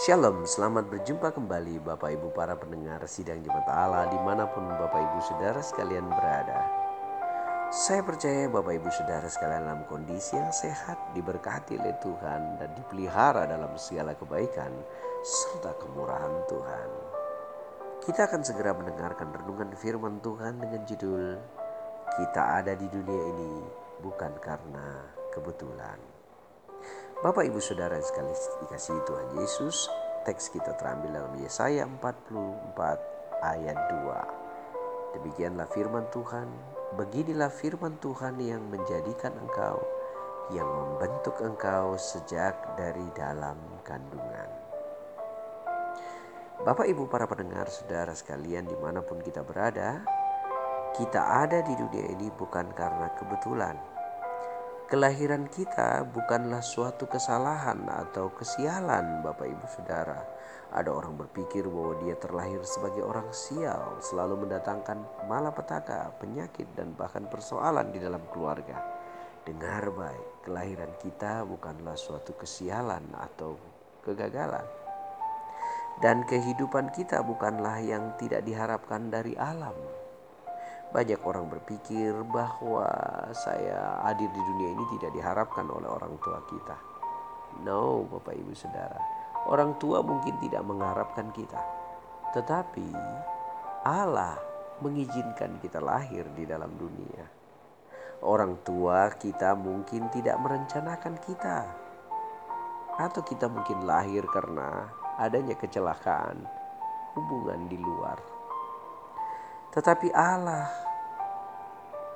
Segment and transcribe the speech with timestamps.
[0.00, 4.96] Shalom, selamat berjumpa kembali Bapak Ibu para pendengar sidang jemaat Allah di mana pun Bapak
[4.96, 6.56] Ibu Saudara sekalian berada.
[7.68, 13.44] Saya percaya Bapak Ibu Saudara sekalian dalam kondisi yang sehat, diberkati oleh Tuhan dan dipelihara
[13.44, 14.72] dalam segala kebaikan
[15.20, 16.88] serta kemurahan Tuhan.
[18.00, 21.36] Kita akan segera mendengarkan renungan firman Tuhan dengan judul
[22.16, 23.52] Kita ada di dunia ini
[24.00, 26.19] bukan karena kebetulan.
[27.20, 28.32] Bapak Ibu Saudara sekali
[28.64, 29.92] dikasih Tuhan Yesus,
[30.24, 32.16] teks kita terambil dalam Yesaya 44
[33.44, 33.76] ayat
[34.08, 35.20] 2.
[35.20, 36.48] Demikianlah firman Tuhan,
[36.96, 39.84] beginilah firman Tuhan yang menjadikan engkau,
[40.48, 44.48] yang membentuk engkau sejak dari dalam kandungan.
[46.64, 50.00] Bapak Ibu para pendengar saudara sekalian di mana pun kita berada,
[50.96, 53.99] kita ada di dunia ini bukan karena kebetulan
[54.90, 60.18] Kelahiran kita bukanlah suatu kesalahan atau kesialan, Bapak Ibu Saudara.
[60.74, 64.98] Ada orang berpikir bahwa dia terlahir sebagai orang sial, selalu mendatangkan
[65.30, 68.82] malapetaka, penyakit, dan bahkan persoalan di dalam keluarga.
[69.46, 73.54] Dengar baik, kelahiran kita bukanlah suatu kesialan atau
[74.02, 74.66] kegagalan.
[76.02, 79.99] Dan kehidupan kita bukanlah yang tidak diharapkan dari alam
[80.90, 82.90] banyak orang berpikir bahwa
[83.30, 86.76] saya hadir di dunia ini tidak diharapkan oleh orang tua kita.
[87.62, 88.98] No, Bapak Ibu Saudara.
[89.46, 91.62] Orang tua mungkin tidak mengharapkan kita.
[92.34, 92.90] Tetapi
[93.86, 94.34] Allah
[94.82, 97.24] mengizinkan kita lahir di dalam dunia.
[98.26, 101.58] Orang tua kita mungkin tidak merencanakan kita.
[102.98, 104.90] Atau kita mungkin lahir karena
[105.22, 106.44] adanya kecelakaan
[107.14, 108.39] hubungan di luar
[109.70, 110.66] tetapi Allah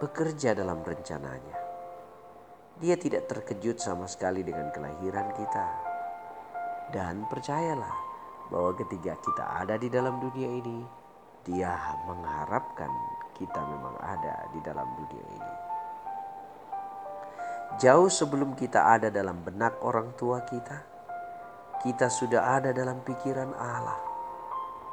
[0.00, 1.58] bekerja dalam rencananya.
[2.80, 5.66] Dia tidak terkejut sama sekali dengan kelahiran kita.
[6.90, 7.96] Dan percayalah
[8.48, 10.82] bahwa ketika kita ada di dalam dunia ini,
[11.44, 11.76] dia
[12.08, 12.90] mengharapkan
[13.36, 15.54] kita memang ada di dalam dunia ini.
[17.80, 20.84] Jauh sebelum kita ada dalam benak orang tua kita,
[21.84, 24.11] kita sudah ada dalam pikiran Allah.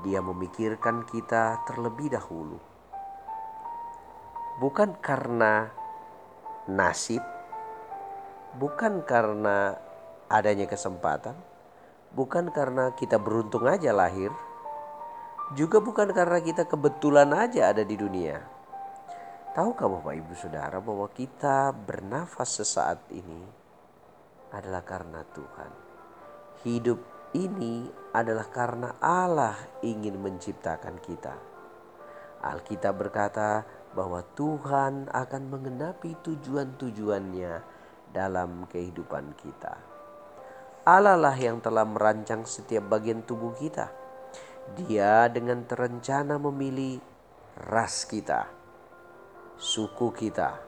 [0.00, 2.56] Dia memikirkan kita terlebih dahulu.
[4.60, 5.68] Bukan karena
[6.68, 7.20] nasib,
[8.56, 9.76] bukan karena
[10.28, 11.36] adanya kesempatan,
[12.16, 14.32] bukan karena kita beruntung aja lahir,
[15.52, 18.38] juga bukan karena kita kebetulan aja ada di dunia.
[19.50, 23.42] Tahukah Bapak Ibu Saudara bahwa kita bernafas sesaat ini
[24.54, 25.70] adalah karena Tuhan.
[26.62, 29.54] Hidup ini adalah karena Allah
[29.86, 31.38] ingin menciptakan kita.
[32.42, 33.62] Alkitab berkata
[33.94, 37.52] bahwa Tuhan akan mengenapi tujuan-tujuannya
[38.10, 39.78] dalam kehidupan kita.
[40.82, 43.92] Allah lah yang telah merancang setiap bagian tubuh kita.
[44.74, 46.98] Dia dengan terencana memilih
[47.70, 48.50] ras kita,
[49.54, 50.58] suku kita,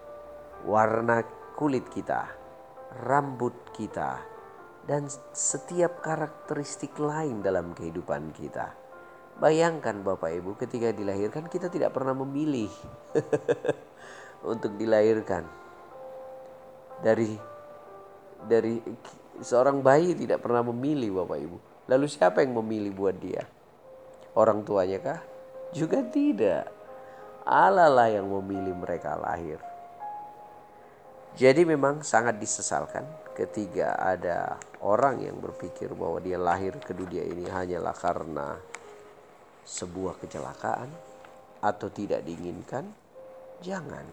[0.67, 1.27] warna
[1.59, 2.29] kulit kita,
[3.03, 4.32] rambut kita,
[4.87, 8.75] dan setiap karakteristik lain dalam kehidupan kita.
[9.39, 12.71] Bayangkan Bapak Ibu ketika dilahirkan kita tidak pernah memilih
[14.53, 15.47] untuk dilahirkan.
[17.03, 17.35] Dari
[18.47, 18.79] dari
[19.43, 21.59] seorang bayi tidak pernah memilih Bapak Ibu.
[21.91, 23.43] Lalu siapa yang memilih buat dia?
[24.35, 25.21] Orang tuanya kah?
[25.75, 26.69] Juga tidak.
[27.43, 29.59] Allah lah yang memilih mereka lahir.
[31.33, 37.49] Jadi memang sangat disesalkan ketika ada orang yang berpikir bahwa dia lahir ke dunia ini
[37.49, 38.61] hanyalah karena
[39.65, 40.93] sebuah kecelakaan
[41.65, 42.85] atau tidak diinginkan.
[43.65, 44.05] Jangan.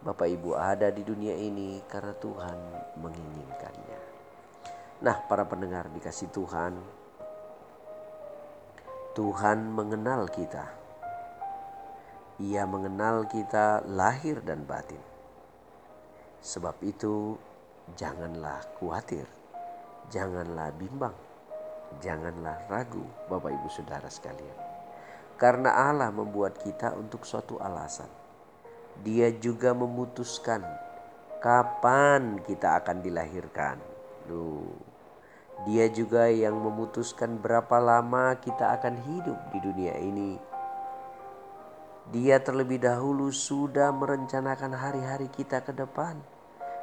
[0.00, 2.58] Bapak Ibu ada di dunia ini karena Tuhan
[3.02, 4.00] menginginkannya.
[5.04, 6.78] Nah, para pendengar dikasih Tuhan,
[9.12, 10.70] Tuhan mengenal kita.
[12.40, 15.09] Ia mengenal kita lahir dan batin.
[16.40, 17.36] Sebab itu,
[18.00, 19.28] janganlah khawatir,
[20.08, 21.12] janganlah bimbang,
[22.00, 24.56] janganlah ragu, Bapak Ibu Saudara sekalian.
[25.36, 28.08] Karena Allah membuat kita untuk suatu alasan.
[29.04, 30.64] Dia juga memutuskan
[31.44, 33.76] kapan kita akan dilahirkan.
[34.24, 34.76] Duh.
[35.68, 40.40] Dia juga yang memutuskan berapa lama kita akan hidup di dunia ini
[42.10, 46.18] dia terlebih dahulu sudah merencanakan hari-hari kita ke depan,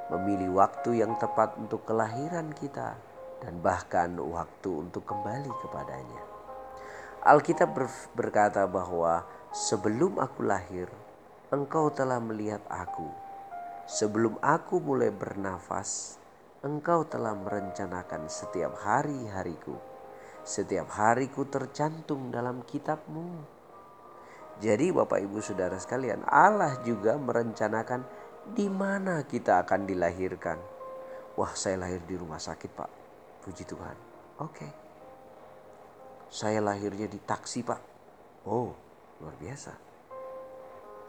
[0.07, 2.95] memilih waktu yang tepat untuk kelahiran kita,
[3.43, 6.21] dan bahkan waktu untuk kembali kepadanya.
[7.27, 7.75] Alkitab
[8.15, 10.87] berkata bahwa sebelum aku lahir,
[11.51, 13.09] engkau telah melihat aku.
[13.87, 16.19] Sebelum aku mulai bernafas,
[16.63, 19.75] engkau telah merencanakan setiap hari-hariku.
[20.47, 23.43] Setiap hariku tercantum dalam kitabmu.
[24.63, 28.07] Jadi Bapak Ibu Saudara sekalian, Allah juga merencanakan
[28.53, 30.59] di mana kita akan dilahirkan.
[31.37, 32.91] Wah saya lahir di rumah sakit Pak,
[33.45, 33.97] puji Tuhan.
[34.41, 34.67] Oke.
[36.27, 37.81] Saya lahirnya di taksi Pak.
[38.47, 38.87] Oh
[39.21, 39.73] luar biasa.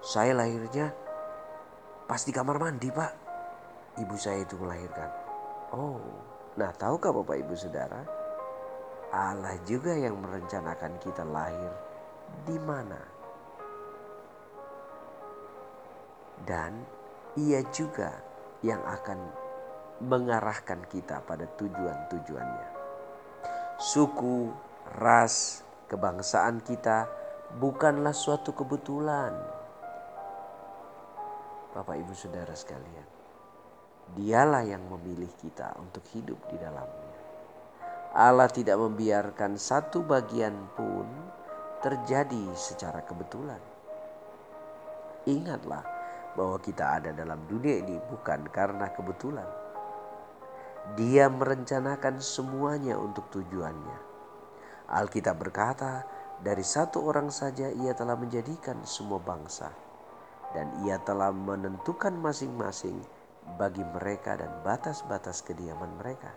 [0.00, 0.94] Saya lahirnya
[2.08, 3.12] pas di kamar mandi Pak.
[3.98, 5.10] Ibu saya itu melahirkan.
[5.74, 6.00] Oh,
[6.54, 8.06] nah tahukah Bapak Ibu Saudara?
[9.10, 11.72] Allah juga yang merencanakan kita lahir
[12.46, 13.00] di mana.
[16.46, 16.97] Dan
[17.36, 18.14] ia juga
[18.64, 19.18] yang akan
[20.00, 22.68] mengarahkan kita pada tujuan-tujuannya.
[23.78, 24.50] Suku,
[24.98, 27.10] ras, kebangsaan kita
[27.58, 29.34] bukanlah suatu kebetulan.
[31.74, 33.18] Bapak Ibu Saudara sekalian,
[34.16, 37.16] Dialah yang memilih kita untuk hidup di dalamnya.
[38.16, 41.04] Allah tidak membiarkan satu bagian pun
[41.84, 43.60] terjadi secara kebetulan.
[45.28, 45.84] Ingatlah
[46.38, 49.50] bahwa kita ada dalam dunia ini bukan karena kebetulan.
[50.94, 53.98] Dia merencanakan semuanya untuk tujuannya.
[54.88, 56.06] Alkitab berkata,
[56.38, 59.74] dari satu orang saja ia telah menjadikan semua bangsa.
[60.54, 62.96] Dan ia telah menentukan masing-masing
[63.60, 66.32] bagi mereka dan batas-batas kediaman mereka.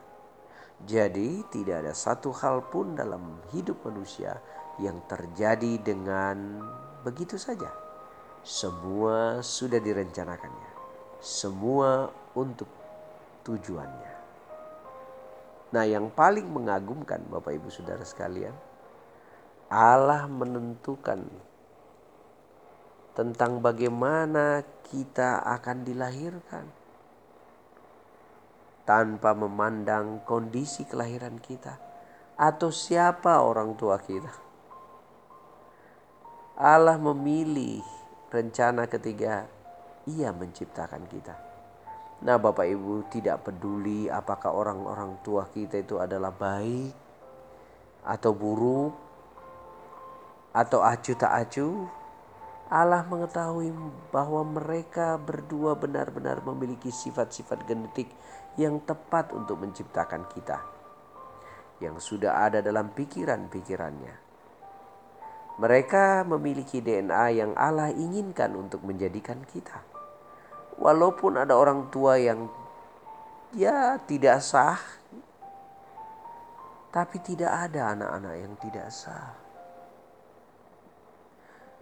[0.83, 4.35] Jadi tidak ada satu hal pun dalam hidup manusia
[4.81, 6.59] yang terjadi dengan
[7.05, 7.80] begitu saja.
[8.41, 10.71] Semua sudah direncanakannya.
[11.21, 12.65] Semua untuk
[13.45, 14.13] tujuannya.
[15.71, 18.51] Nah, yang paling mengagumkan Bapak Ibu Saudara sekalian,
[19.71, 21.21] Allah menentukan
[23.13, 26.65] tentang bagaimana kita akan dilahirkan
[28.83, 31.77] tanpa memandang kondisi kelahiran kita
[32.35, 34.33] atau siapa orang tua kita.
[36.57, 38.00] Allah memilih
[38.31, 39.43] rencana ketiga
[40.07, 41.35] ia menciptakan kita.
[42.23, 46.95] Nah, Bapak Ibu tidak peduli apakah orang-orang tua kita itu adalah baik
[48.07, 48.93] atau buruk
[50.55, 51.91] atau acu tak acu.
[52.71, 53.75] Allah mengetahui
[54.15, 58.07] bahwa mereka berdua benar-benar memiliki sifat-sifat genetik
[58.55, 60.63] yang tepat untuk menciptakan kita,
[61.83, 64.30] yang sudah ada dalam pikiran-pikirannya.
[65.61, 69.85] Mereka memiliki DNA yang Allah inginkan untuk menjadikan kita.
[70.81, 72.49] Walaupun ada orang tua yang
[73.53, 74.81] ya tidak sah,
[76.89, 79.37] tapi tidak ada anak-anak yang tidak sah.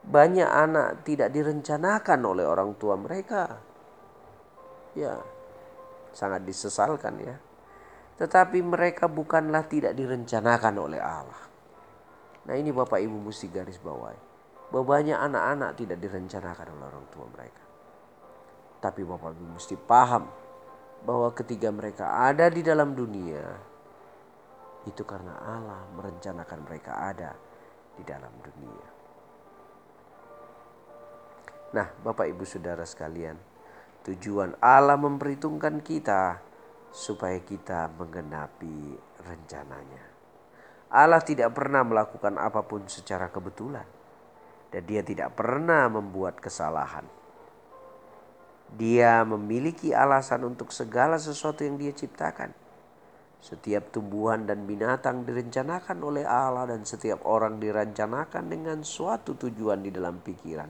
[0.03, 3.63] Banyak anak tidak direncanakan oleh orang tua mereka.
[4.91, 5.23] Ya,
[6.11, 7.39] sangat disesalkan ya.
[8.19, 11.48] Tetapi mereka bukanlah tidak direncanakan oleh Allah.
[12.47, 14.29] Nah ini Bapak Ibu mesti garis bawahi.
[14.69, 17.63] Bahwa anak-anak tidak direncanakan oleh orang tua mereka.
[18.79, 20.29] Tapi Bapak Ibu mesti paham
[21.03, 23.43] bahwa ketika mereka ada di dalam dunia,
[24.85, 27.31] itu karena Allah merencanakan mereka ada
[27.97, 28.87] di dalam dunia.
[31.69, 33.37] Nah, Bapak Ibu Saudara sekalian,
[33.99, 36.39] Tujuan Allah memperhitungkan kita
[36.89, 38.95] supaya kita menggenapi
[39.27, 40.18] rencananya.
[40.89, 43.85] Allah tidak pernah melakukan apa pun secara kebetulan
[44.73, 47.05] dan dia tidak pernah membuat kesalahan.
[48.73, 52.53] Dia memiliki alasan untuk segala sesuatu yang dia ciptakan.
[53.39, 59.89] Setiap tumbuhan dan binatang direncanakan oleh Allah dan setiap orang direncanakan dengan suatu tujuan di
[59.93, 60.57] dalam pikiran.